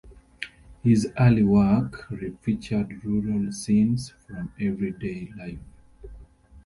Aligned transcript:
His 0.81 1.11
early 1.19 1.43
work 1.43 2.11
featured 2.41 3.05
rural 3.05 3.51
scenes 3.51 4.09
from 4.09 4.51
everyday 4.59 5.31
life. 5.37 6.09